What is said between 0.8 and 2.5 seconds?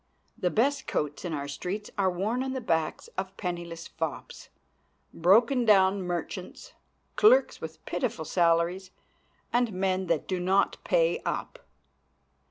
coats in our streets are worn